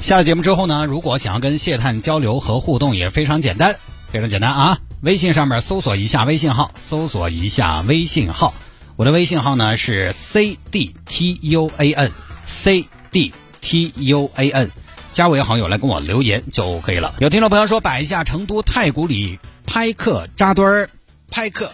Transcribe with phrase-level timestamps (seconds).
[0.00, 3.76] 下了节目之后呢，如果想要跟谢探交流和互动，也非常简单，
[4.10, 4.78] 非常简单啊！
[5.02, 8.54] 微信上面搜索一下微信号，搜索一下微信号，
[8.96, 12.12] 我的微信号呢是 c d t u a n
[12.44, 14.70] c d t u a n，
[15.12, 17.14] 加为好友来跟我留言就可以了。
[17.18, 20.88] 有听众朋友说摆一下成都太古里拍客扎堆儿
[21.30, 21.72] 拍客，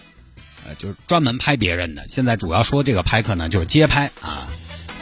[0.66, 2.04] 呃，就是专门拍别人的。
[2.08, 4.48] 现在主要说这个拍客呢，就是街拍啊，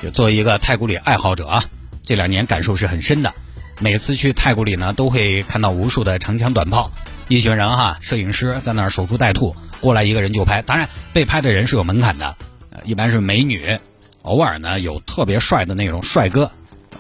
[0.03, 1.65] 就作为一个太古里爱好者啊。
[2.05, 3.33] 这两年感受是很深的，
[3.81, 6.93] 每次去太古里呢，都会看到无数的长枪短炮，
[7.29, 10.61] 一群人哈，摄影师在那儿守株待兔，过来一个人就拍。
[10.63, 12.37] 当然，被拍的人是有门槛的，
[12.85, 13.81] 一般是美女，
[14.23, 16.51] 偶尔呢有特别帅的那种帅哥，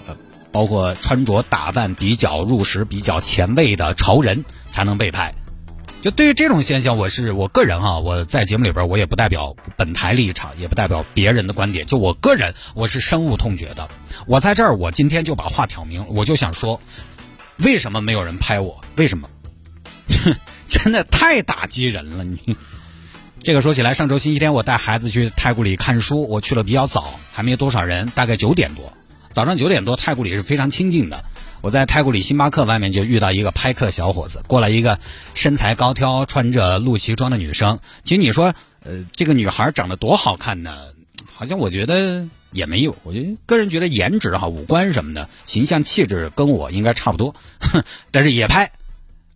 [0.06, 0.16] 呃，
[0.50, 5.34] 包括穿着打扮比较入时、比较前卫的潮人才能被拍。
[6.04, 11.86] 就对于这种现象，我是我个人哈，我在节目里边我也不代表本台立场，也不代表别人的观点。
[11.86, 13.88] 就我个人，我是深恶痛绝的。
[14.26, 16.78] 我在这儿，我今天就把话挑明，我就想说，
[17.56, 18.84] 为什么没有人拍我？
[18.96, 19.30] 为什么？
[20.68, 22.22] 真的太打击人了！
[22.22, 22.54] 你
[23.40, 28.92] 这个说起来，上周星期天我带孩子去太古里看书，我去了比较早，还没多少人，大概九点多。
[29.32, 31.24] 早上九点多，太古里是非常清静的。
[31.64, 34.98] 我在太古里星巴克外面就遇到一个拍客小伙子，过来一个
[35.32, 37.78] 身材高挑、穿着露脐装的女生。
[38.02, 40.76] 其实你说，呃，这个女孩长得多好看呢？
[41.32, 42.94] 好像我觉得也没有。
[43.02, 47.34] 我觉得个人觉得颜值哈、五官什么的，形象气质跟我应该差不多。
[48.12, 48.70] 但是也拍，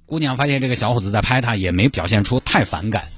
[0.05, 3.09] 姑娘发现这个小伙子在拍她，也没表现出太反感，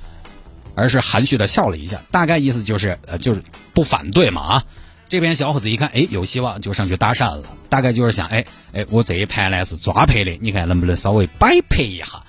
[0.77, 3.43] 而是含蓄的笑了一下，大概意思就是呃，就是
[3.75, 4.65] 不反对嘛啊。
[5.11, 7.43] 这边小伙子一看，哎，有希望，就上去搭讪了。
[7.69, 12.23] 大概就是想，哎哎，我这一拍呢是抓拍的，你看能不能稍微摆拍一下？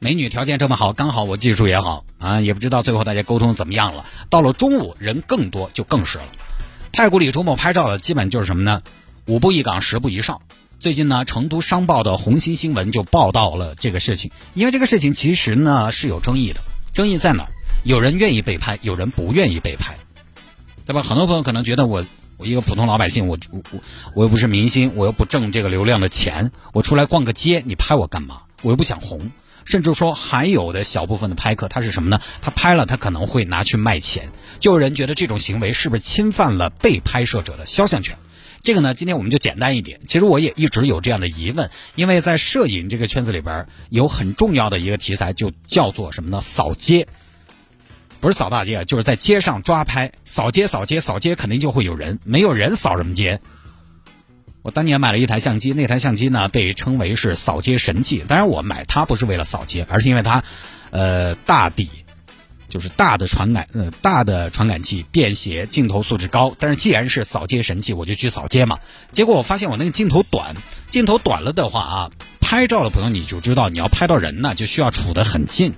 [0.00, 4.04] 美女条件这么好，刚好我技术也好啊，也不知道最后大家沟通怎么样了。
[4.30, 6.24] 到了中午，人更多，就更是了。
[6.90, 8.82] 太古里周末拍照的基本就是什么呢？
[9.26, 10.42] 五步一岗，十步一哨。
[10.80, 16.60] 最近呢，成都商报的红星新闻就报道了这个事情，因为这个事情其实呢是有争议的。
[16.92, 17.50] 争议在哪儿？
[17.84, 19.96] 有人愿意被拍，有人不愿意被拍，
[20.84, 21.04] 对吧？
[21.04, 22.04] 很多朋友可能觉得我。
[22.36, 23.62] 我一个普通老百姓，我我
[24.14, 28.42] 我又不是明星，我又不挣这个流量的钱，我出来逛个街，你拍我干嘛？
[28.62, 29.30] 我又不想红。
[29.64, 32.20] 甚至说还有的小部分的拍客，他是什么呢？
[32.42, 34.28] 他拍了，他可能会拿去卖钱。
[34.58, 38.18] 就有人觉得这种行为是不是侵犯了被拍摄者的肖像权？
[38.62, 40.00] 这个呢，今天我们就简单一点。
[40.06, 46.40] 其实我也一直有这样的疑问，因为在摄影这个圈子里边，有很重要的一个题材，就叫做什么呢？
[46.42, 47.08] 扫街。
[48.24, 53.38] 不是扫大街，就是在街上抓拍，扫街扫街扫街，肯定就会有人，没有人扫什么街。
[54.62, 58.24] 我当年买了一台相机，那台相机呢被称为是扫街神器。
[58.26, 60.42] 当然，我买它不是为了扫街，而是因为它，
[60.88, 61.90] 呃，大底，
[62.70, 66.56] 就是大的传感，呃，大的传感器，便携，镜头素质高。
[66.58, 68.78] 但是既然是扫街神器，我就去扫街嘛。
[69.12, 70.54] 结果我发现我那个镜头短，
[70.88, 72.10] 镜头短了的话啊，
[72.40, 75.74] 拍照的朋友你就知道，你要拍到人呢，就需要处得很近。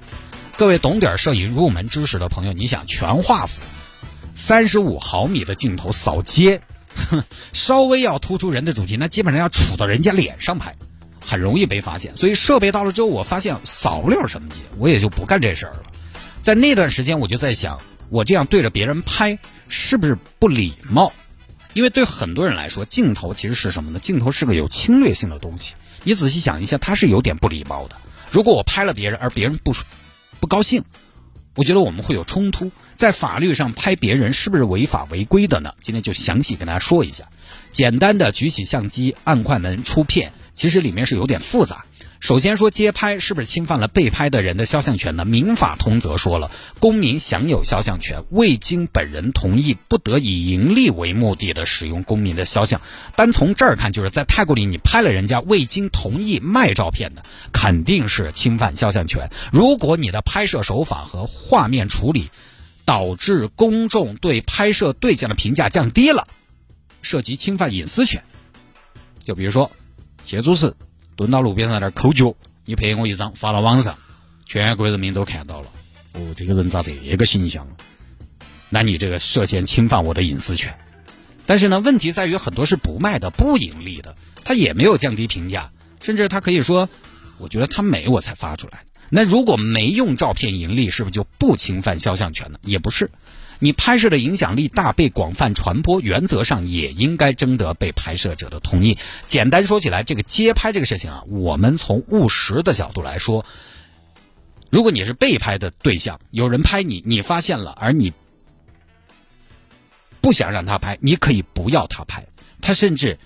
[0.56, 3.60] 各位懂点摄影入门知识的朋友，你想全画幅，
[4.34, 6.62] 三十五毫米的镜头扫街，
[7.52, 10.74] 稍微要突出人的主题，那基本上要杵到人家脸上拍，
[11.20, 12.16] 很容易被发现。
[12.16, 15.82] 所以设备到了之后，我发现扫不了什么街，我也就不干这事儿了。
[16.40, 17.78] 在那段时间，我就在想，
[18.08, 19.38] 我这样对着别人拍
[19.68, 21.12] 是不是不礼貌？
[21.74, 23.98] 因为对很多人来说，镜头其实是什么呢？
[23.98, 25.74] 镜头是个有侵略性的东西。
[26.02, 27.96] 你仔细想一下，它是有点不礼貌的。
[28.30, 29.74] 如果我拍了别人，而别人不。
[30.46, 30.84] 高兴，
[31.54, 32.70] 我觉得我们会有冲突。
[32.94, 35.74] 在法律上拍别人是不是违法违规的呢？
[35.82, 37.28] 今天就详细跟大家说一下。
[37.70, 41.84] 简单的举起相机按快门出片，其实里面是有点复杂。
[42.18, 45.26] 首先说街拍是不是侵犯了被拍的人的肖像权呢？
[45.26, 46.50] 民法通则说了，
[46.80, 52.80] 公民享有肖像权，未经本人同意，不得以盈利为目的的使用公民的肖像。
[53.16, 59.30] 单从这儿看，就是在泰国里你拍了人家未经同意卖照片的，肯定是侵犯肖像权。
[59.52, 62.30] 如果你的拍摄手法和画面处理
[62.86, 66.26] 导致公众对拍摄对象的评价降低了，
[67.02, 68.24] 涉及侵犯隐私权。
[69.22, 69.70] 就比如说，
[70.26, 70.74] 谢主持。
[71.14, 72.34] 蹲到路边上那儿抠脚，
[72.64, 73.96] 你拍我一张发到网上，
[74.44, 75.68] 全国人民都看到了。
[76.14, 77.68] 哦，这个人咋这个形象？
[78.68, 80.76] 那你这个涉嫌侵犯我的隐私权。
[81.46, 85.70] 但是呢，问题在于很多是不卖的、不盈利的，他也没有降低评价。
[86.00, 86.88] 甚至他可以说，
[87.38, 88.84] 我觉得他美，我才发出来。
[89.08, 92.58] 那如果没用照片盈利，是不是就不侵犯肖像权呢？
[92.62, 93.12] 也不是，
[93.58, 98.98] 你拍摄的影响力大，被广泛传播，原则上也应该征得被拍摄者的同意。
[99.26, 103.44] 简单说起来，这个街拍这个事情啊，我们从务实的角度来说，
[104.70, 108.12] 如果你是被拍的对象，有人拍你，你发现了，而你
[110.20, 112.26] 不想让他拍，你可以不要他拍，
[112.60, 113.18] 他甚至，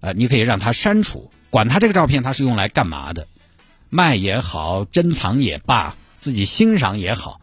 [0.00, 3.26] 呃，你可以让他删除，管他这个照片他是用来干嘛的。
[3.90, 7.40] 卖也好，珍藏也罢，自己欣赏也好，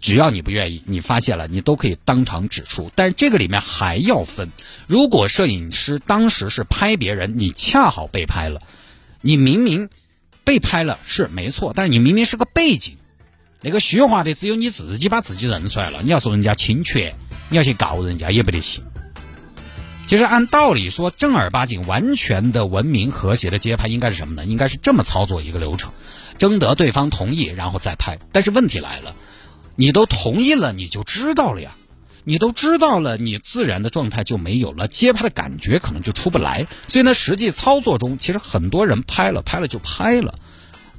[0.00, 2.90] 只要你不愿意，你发现了，你都可以当场指出。
[2.94, 4.50] 但是这个里面还要分，
[4.86, 8.62] 如果摄影师当时是拍别人，你恰好被拍了，
[9.20, 9.88] 你明明
[10.44, 12.96] 被拍了是没错，但是你明明是个背景，
[13.60, 17.14] 那个虚化的只有你自己把自己认出来了，你要说人家侵权，
[17.48, 18.84] 你要去告人家也不得行。
[20.06, 24.46] 其实按道理说，正儿八经、完全的文明和谐的街拍应该是什么呢？
[24.46, 25.92] 应该是这么操作一个流程：
[26.38, 28.18] 征得对方同意，然后再拍。
[28.32, 29.14] 但是问题来了，
[29.78, 31.70] 你都同意了，你就知道了呀。
[32.24, 36.66] 你都知道了，你自然的状态就没有了，接拍的感觉可能就出不来。
[36.88, 40.34] 所以呢，实际操作中，其实很多人拍了，拍了就拍了，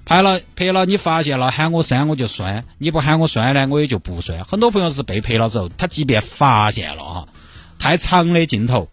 [0.05, 4.45] 拍了拍了，你发现了，喊我删我就删，你不喊我删呢，我也就不删。
[4.45, 7.27] 很多朋友是被拍了之后，他即便发现了哈，
[7.77, 8.89] 太长的镜头。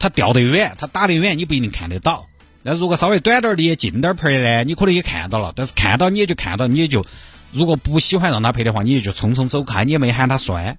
[0.00, 2.26] 他掉得远，他打得远，你不一定看得到。
[2.62, 5.52] 那如果稍微短点的、近点拍呢，你可能也看到了。
[5.54, 7.04] 但是看到你也就看到，你也就
[7.52, 10.78] 如果不喜欢让他拍的话，你也就匆匆走开，你也没喊他删。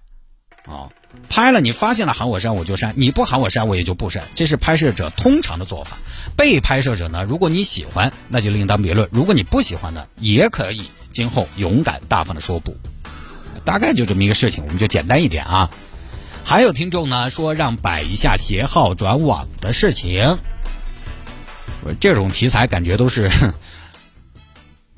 [0.66, 0.90] 啊，
[1.30, 4.24] 拍了你发现了喊我删我就删，你不喊我删我也就不删。
[4.36, 5.98] 这是拍摄者通常的做法。
[6.36, 12.78] 被拍摄者呢，如果你喜欢，那就另当别论；如果你不喜欢呢，也可以今后勇敢大方的说不。
[13.66, 15.70] 大概就这么一个事情，我们就简单一点啊。
[16.44, 20.38] 还有听众呢说让摆一下携号转网的事情，
[22.00, 23.54] 这种题材感觉都是哼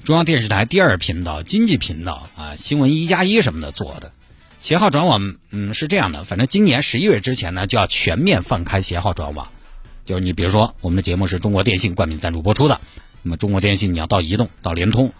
[0.03, 4.11] 中央电视台第二频道经济频道啊新闻一加一什么的做的。
[4.57, 9.49] 携号转网，嗯是这样的，反正今年十一月之前呢就要全面放开携号转网，
[10.03, 12.81] 就是你比如说我们的节目是中国电信冠名赞助播出的，
[13.21, 15.13] 那么中国电信你要到移动到联通，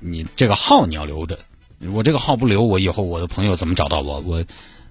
[0.00, 1.38] 你这个号你要留着，
[1.92, 4.20] 我这个号不留，我以后我的朋友怎么找到我？
[4.20, 4.44] 我。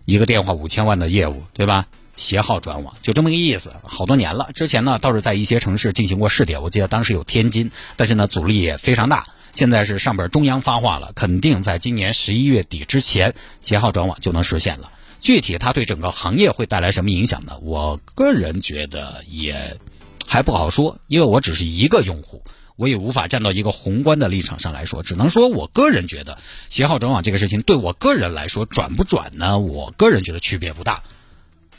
[0.06, 1.88] 一个电话五千万的业务，对吧？
[2.16, 4.50] 携号转网就这么个意思，好多年了。
[4.54, 9.28] 之前呢倒是在一些城市进行过试点，我记得当时有天津，但是呢阻力也非常大。
[9.54, 14.92] 现在是上边中央发话了，肯定在今年十一月底之前，携号转网就能实现了。
[15.20, 17.58] 具体它对整个行业会带来什么影响呢？
[17.62, 19.78] 我个人觉得也
[20.28, 22.44] 还不好说，因为我只是一个用户。
[22.78, 26.38] 我也无法站到一个宏观的立场上来说，只能说我个人觉得，
[26.68, 29.58] 携号转网这个事情对我个人来说转不转呢？
[29.60, 31.04] 我个人觉得区别不大，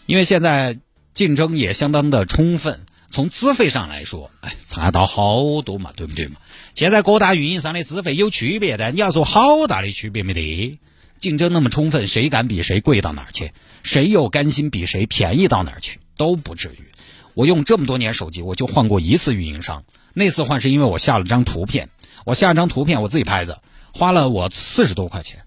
[0.06, 0.78] 因为现在
[1.12, 2.80] 竞争也相当的充分。
[3.08, 6.36] 从资费上来说，哎，差到好多嘛，对不对嘛？
[6.74, 10.78] 现在各大运营商的资费有区别的，你要说好大的区别没得？
[11.16, 13.52] 竞争那么充分，谁敢比谁贵到哪儿去？
[13.82, 16.00] 谁又甘心比谁便宜到哪儿去？
[16.16, 16.84] 都不至于。
[17.32, 19.84] 我用这么多年手机，我就换过一次运营商。
[20.12, 21.88] 那次换是因为我下了张图片，
[22.24, 23.62] 我下了张图片我自己拍的，
[23.94, 25.44] 花了我四十多块钱，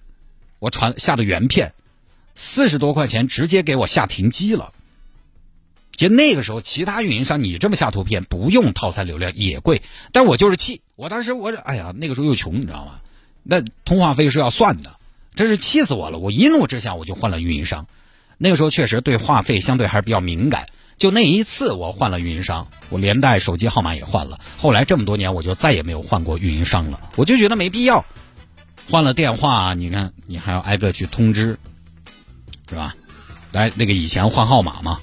[0.59, 1.73] 我传下的原片，
[2.41, 4.71] 四十多块钱直接给我下停机了。
[5.91, 9.81] 其实那个时候其他运营商你这么下图片不用套餐流量也贵，
[10.13, 13.01] 但我就是气，我当时我哎呀那个时候又穷你知道吗？
[13.43, 14.95] 那通话费是要算的，
[15.35, 16.17] 真是气死我了！
[16.17, 17.87] 我一怒之下我就换了运营商。
[18.37, 20.67] 那个时候确实对话费相对还是比较敏感。
[20.95, 24.39] 就那一次，我换了运营商，我连带手机号码也换了。
[24.57, 27.01] 后来这么多年，我就再也没有换过运营商了。
[27.17, 28.05] 我就觉得没必要，
[28.89, 31.59] 换了电话，你看你还要挨个去通知，
[32.69, 32.95] 是吧？
[33.51, 34.99] 来，那个以前换号码嘛，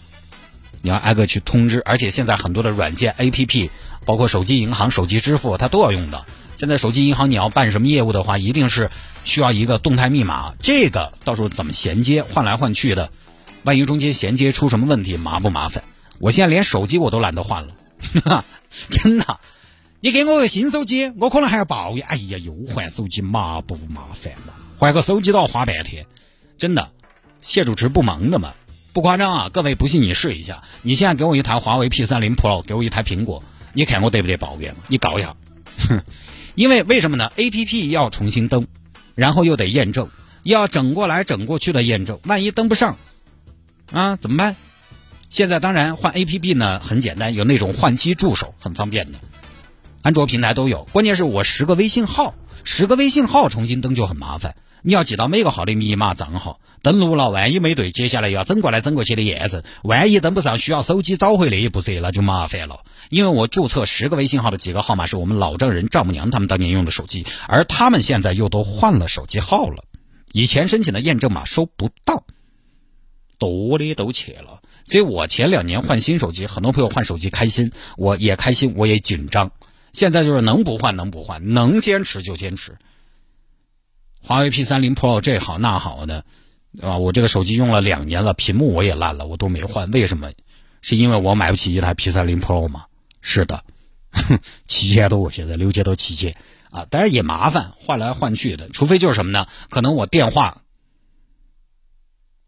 [0.83, 1.83] 你要挨个去通知。
[1.85, 3.71] 而且现在很多的软件 APP，
[4.05, 6.25] 包括手机银行、手机支付，它都要用的。
[6.55, 8.91] 现在手机银行你要办什么业务的话，一定是
[9.25, 10.55] 需要一个动态密码。
[10.63, 13.11] 这个到时候怎么衔接，换来换去的。
[13.65, 15.83] 万一中间衔接出什么问题，麻不麻烦？
[16.19, 18.45] 我现在连手机我都懒得换了，
[18.91, 19.41] 真的。
[20.01, 22.07] 你给我个新手机，我可能还要抱怨。
[22.07, 24.55] 哎呀，又换手机，麻不麻烦嘛？
[24.79, 26.07] 换个手机都要花半天，
[26.59, 26.93] 真的。
[27.41, 28.55] 谢主持不忙的嘛，
[28.93, 29.51] 不夸张啊！
[29.53, 34.81] 各位不信你试一下，你现在给我一台华为 P 三零 Pro，给我一台苹果，你看我得不得抱怨嘛？
[34.89, 35.37] 你搞一下，
[35.89, 36.03] 哼。
[36.57, 38.67] 因为为什么呢？A P P 要重新登，
[39.15, 40.09] 然后又得验证，
[40.43, 42.97] 要整过来整过去的验证，万一登不上。
[43.93, 44.57] 啊，怎么办？
[45.29, 49.19] 现在当然换 A P P 呢，很简单，有那种换机助手，很方便的，
[50.01, 50.85] 安卓平台都有。
[50.93, 54.57] 关键是我十个微信号，十个微信号重新登就很麻烦。
[54.87, 62.85] 你要记到每个号的密码账号，登录了，万一没对，接下来要整过来整过去的验证，万一登不上，需要手机找回那一步噻，那就麻烦了。
[63.11, 69.83] 因为我注册十个微信号的几个号码是我们老丈人、丈母娘他们当年用的手机，而他们现在又都换了手机号了，
[70.31, 72.23] 以前申请的验证码收不到，
[73.39, 74.61] 多的都去了。
[74.85, 79.51] 所以我前两年换新手机，很多朋友换手机开心，我也开心，我也紧张。
[79.93, 82.77] 现在就是能不换能不换，能坚持就坚持。
[84.27, 86.25] 华为 P 三零 Pro 这好那好的，
[86.77, 86.99] 对吧？
[86.99, 89.89] 我这个手机用了两年了，屏幕我也烂了，我都没换。
[89.93, 90.33] 为什么？
[90.83, 92.87] 是因为我买不起一台 P 三零 Pro 吗？
[93.21, 93.63] 是的，
[94.67, 96.37] 七千多，现在六千多七千
[96.71, 96.87] 啊！
[96.91, 98.69] 当然也麻烦，换来换去的。
[98.71, 99.47] 除非就是什么呢？
[99.71, 100.63] 可能我电话，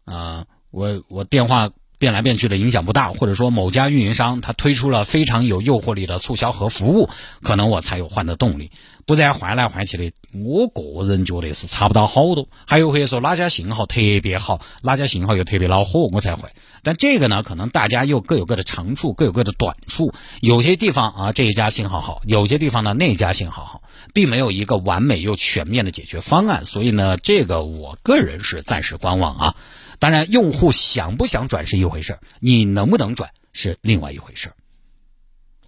[0.03, 1.71] 啊，我我电话。
[1.99, 7.09] 变来变去的影响不大，或者说某家运营商他推出了非常有诱惑力的促销和服务，
[7.43, 8.71] 可能我才有换的动力。
[9.05, 12.47] 不然换来换去的，我个人觉得是差不到好多。
[12.67, 16.47] 还有或者说哪家信号特别好，哪家信号又特别恼火，我才会。
[16.83, 20.13] 但这个呢，可能大家又各有各的长处，各有各的短处。
[20.41, 23.81] 有些地方啊，这一家信号好；有些地方呢，那家信号好，
[24.13, 26.67] 并没有一个完美又全面的解决方案。
[26.67, 29.55] 所以呢，这个我个人是暂时观望啊。
[29.99, 34.53] 当然，用户想不想转是一回事你能不能转是另外一回事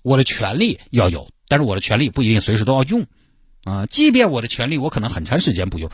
[0.03, 3.05] 我的权利要有，但是我的权利不一定随时都要用
[3.65, 3.85] 啊。
[3.85, 5.91] 即便我的权利我可能很长时间不用，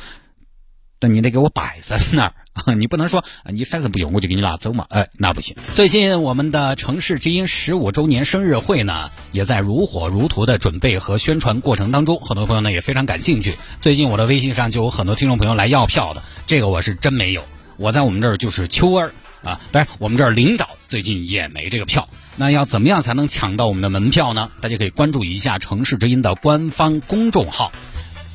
[0.99, 2.73] 但你得给我摆在那儿啊。
[2.77, 5.55] 你不能说你反正不用我就给你拿走嘛，哎，那不行。
[5.73, 13.57] 最近我们的城市之音十五周年生日会呢，也在如火如荼的准备和宣传过程当中，很多朋友呢也非常感兴趣。
[13.81, 17.43] 最近我的微信上就有很多听众朋友来要票的，这个我是真没有。
[17.77, 22.09] 我在我们这儿就是秋儿啊，当然我们这儿领导最近也没这个票。
[22.35, 24.51] 那要怎么样才能抢到我们的门票呢？
[24.61, 27.71] 大家可以关注一下城市之音的官方公众号，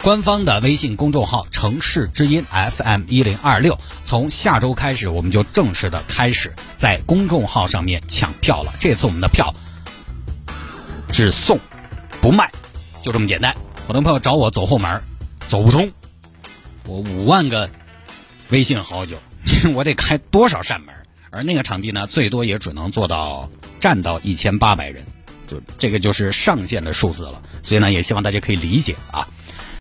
[0.02, 3.78] 官方的微信公众号“城市之音 FM 一零二六”。
[4.02, 8.72] 从下周开始，我们就正式的开始在公众号上面抢票了。
[8.80, 9.54] 这次我们的票
[11.12, 11.58] 只送
[12.20, 12.50] 不卖，
[13.02, 13.54] 就这么简单。
[13.86, 15.00] 很多朋友找我走后门，
[15.48, 15.92] 走不通。
[16.86, 17.70] 我五万个
[18.48, 19.18] 微信好友。
[19.74, 20.94] 我得开多少扇门？
[21.30, 25.04] 而那个场地呢，最多也只能做到站到一千八百人，
[25.46, 27.40] 就这个就是上限的数字了。
[27.62, 29.26] 所以呢，也希望大家可以理解啊。